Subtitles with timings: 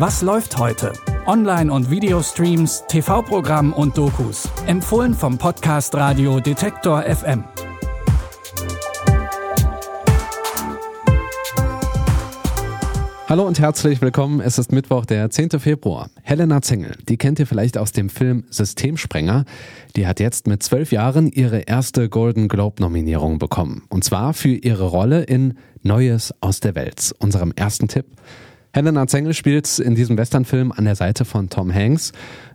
[0.00, 0.94] Was läuft heute?
[1.26, 4.48] Online- und Videostreams, TV-Programm und Dokus.
[4.66, 7.44] Empfohlen vom Podcast Radio Detektor FM.
[13.28, 14.40] Hallo und herzlich willkommen.
[14.40, 15.60] Es ist Mittwoch, der 10.
[15.60, 16.08] Februar.
[16.22, 19.44] Helena Zengel, die kennt ihr vielleicht aus dem Film Systemsprenger.
[19.96, 23.82] Die hat jetzt mit zwölf Jahren ihre erste Golden Globe Nominierung bekommen.
[23.90, 28.06] Und zwar für ihre Rolle in Neues aus der Welt, unserem ersten Tipp.
[28.72, 32.12] Helena Zengel spielt in diesem Westernfilm an der Seite von Tom Hanks.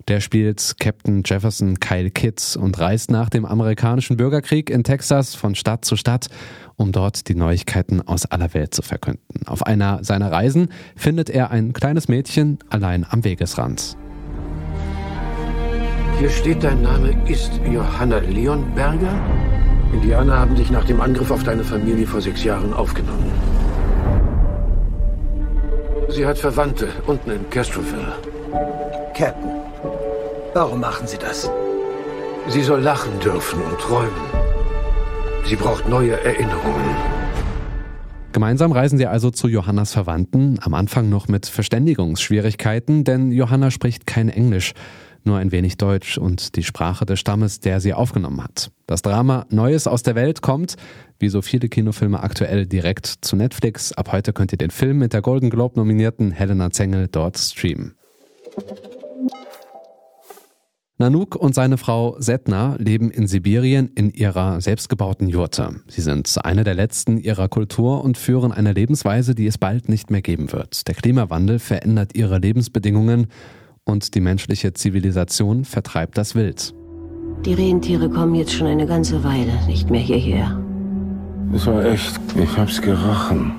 [0.07, 5.55] Der spielt Captain Jefferson Kyle Kitts und reist nach dem amerikanischen Bürgerkrieg in Texas von
[5.55, 6.27] Stadt zu Stadt,
[6.77, 9.45] um dort die Neuigkeiten aus aller Welt zu verkünden.
[9.45, 13.97] Auf einer seiner Reisen findet er ein kleines Mädchen allein am Wegesrand.
[16.17, 19.21] Hier steht, dein Name ist Johanna Leonberger.
[19.91, 23.54] Indianer haben dich nach dem Angriff auf deine Familie vor sechs Jahren aufgenommen.
[26.15, 28.15] Sie hat Verwandte unten in Castroville.
[29.13, 29.51] Captain,
[30.53, 31.51] warum machen Sie das?
[32.47, 34.13] Sie soll lachen dürfen und träumen.
[35.43, 36.95] Sie braucht neue Erinnerungen.
[38.31, 44.07] Gemeinsam reisen sie also zu Johannas Verwandten, am Anfang noch mit Verständigungsschwierigkeiten, denn Johanna spricht
[44.07, 44.73] kein Englisch,
[45.25, 48.71] nur ein wenig Deutsch und die Sprache des Stammes, der sie aufgenommen hat.
[48.87, 50.75] Das Drama Neues aus der Welt kommt,
[51.19, 53.93] wie so viele Kinofilme aktuell, direkt zu Netflix.
[53.93, 57.95] Ab heute könnt ihr den Film mit der Golden Globe nominierten Helena Zengel dort streamen.
[60.97, 65.81] Nanook und seine Frau Setna leben in Sibirien in ihrer selbstgebauten Jurte.
[65.89, 70.09] Sie sind eine der letzten ihrer Kultur und führen eine Lebensweise, die es bald nicht
[70.09, 70.87] mehr geben wird.
[70.87, 73.27] Der Klimawandel verändert ihre Lebensbedingungen
[73.85, 76.73] und die menschliche Zivilisation vertreibt das Wild.
[77.45, 80.59] Die Rentiere kommen jetzt schon eine ganze Weile nicht mehr hierher.
[81.53, 82.19] Es war echt.
[82.35, 83.53] Ich hab's gerochen.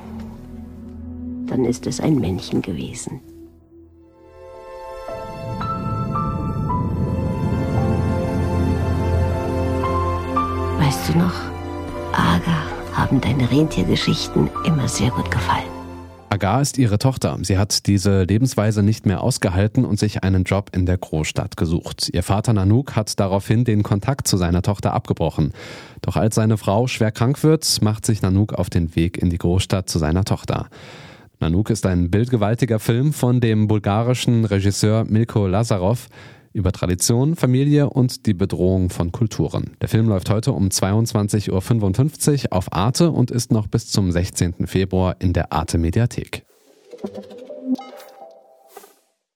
[1.46, 3.20] Dann ist es ein Männchen gewesen.
[10.78, 11.34] Weißt du noch,
[12.12, 15.85] Aga haben deine Rentiergeschichten immer sehr gut gefallen.
[16.28, 17.38] Agar ist ihre Tochter.
[17.42, 22.10] Sie hat diese Lebensweise nicht mehr ausgehalten und sich einen Job in der Großstadt gesucht.
[22.12, 25.52] Ihr Vater Nanook hat daraufhin den Kontakt zu seiner Tochter abgebrochen.
[26.02, 29.38] Doch als seine Frau schwer krank wird, macht sich Nanook auf den Weg in die
[29.38, 30.66] Großstadt zu seiner Tochter.
[31.38, 36.08] Nanook ist ein bildgewaltiger Film von dem bulgarischen Regisseur Milko Lazarov
[36.56, 39.76] über Tradition, Familie und die Bedrohung von Kulturen.
[39.82, 44.66] Der Film läuft heute um 22.55 Uhr auf Arte und ist noch bis zum 16.
[44.66, 46.44] Februar in der Arte Mediathek.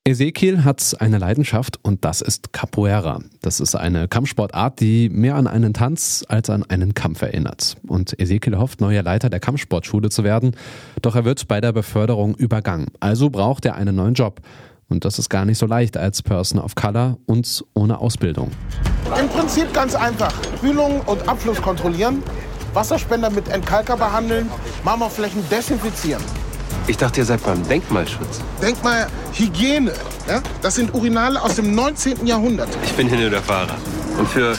[0.05, 3.21] Ezekiel hat eine Leidenschaft und das ist Capoeira.
[3.43, 7.77] Das ist eine Kampfsportart, die mehr an einen Tanz als an einen Kampf erinnert.
[7.87, 10.57] Und Ezekiel hofft, neuer Leiter der Kampfsportschule zu werden,
[11.03, 12.87] doch er wird bei der Beförderung übergangen.
[12.99, 14.41] Also braucht er einen neuen Job.
[14.91, 18.51] Und das ist gar nicht so leicht als Person of Color und ohne Ausbildung.
[19.19, 20.33] Im Prinzip ganz einfach.
[20.61, 22.23] Kühlung und Abfluss kontrollieren,
[22.75, 24.51] Wasserspender mit Entkalker behandeln,
[24.85, 26.23] Marmorflächen desinfizieren.
[26.89, 28.41] Ich dachte, ihr seid beim Denkmalschutz.
[28.61, 29.93] Denkmalhygiene.
[30.29, 30.43] Ja?
[30.61, 32.27] Das sind Urinale aus dem 19.
[32.27, 32.69] Jahrhundert.
[32.85, 33.77] Ich bin hier nur der Fahrer.
[34.19, 34.57] Und für,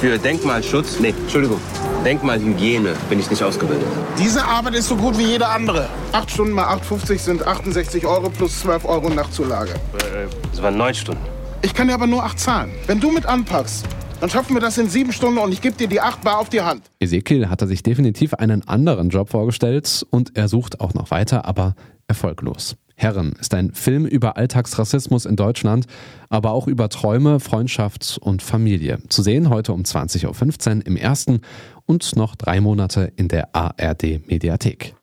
[0.00, 1.60] für Denkmalschutz, nee, Entschuldigung,
[2.04, 3.86] Denkmalhygiene bin ich nicht ausgebildet.
[4.18, 5.88] Diese Arbeit ist so gut wie jede andere.
[6.12, 9.72] Acht Stunden mal 8,50 sind 68 Euro plus 12 Euro Nachzulage.
[9.72, 11.22] Äh, Das waren neun Stunden.
[11.62, 12.70] Ich kann dir aber nur acht zahlen.
[12.86, 13.86] Wenn du mit anpackst,
[14.20, 16.50] dann schaffen wir das in sieben Stunden und ich gebe dir die acht Bar auf
[16.50, 16.82] die Hand.
[17.00, 21.74] Ezekiel hatte sich definitiv einen anderen Job vorgestellt und er sucht auch noch weiter, aber
[22.06, 22.76] erfolglos.
[22.96, 25.86] Herren ist ein Film über Alltagsrassismus in Deutschland,
[26.28, 28.98] aber auch über Träume, Freundschaft und Familie.
[29.08, 31.40] Zu sehen heute um 20.15 Uhr im ersten
[31.86, 34.94] und noch drei Monate in der ARD Mediathek.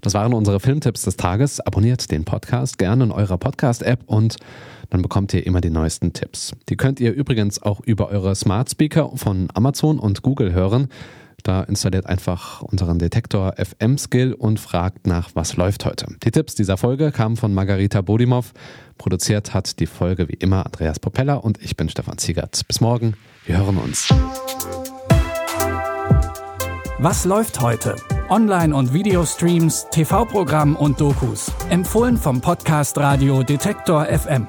[0.00, 1.60] Das waren unsere Filmtipps des Tages.
[1.60, 4.36] Abonniert den Podcast gerne in eurer Podcast-App und
[4.90, 6.52] dann bekommt ihr immer die neuesten Tipps.
[6.68, 10.88] Die könnt ihr übrigens auch über eure Smart Speaker von Amazon und Google hören.
[11.42, 16.06] Da installiert einfach unseren Detektor FM Skill und fragt nach, was läuft heute.
[16.22, 18.52] Die Tipps dieser Folge kamen von Margarita Bodimov.
[18.98, 22.66] Produziert hat die Folge wie immer Andreas Propeller und ich bin Stefan Ziegert.
[22.66, 23.14] Bis morgen,
[23.46, 24.12] wir hören uns.
[26.98, 27.94] Was läuft heute?
[28.28, 31.52] Online- und Videostreams, TV-Programm und Dokus.
[31.70, 34.48] Empfohlen vom Podcast Radio Detektor FM.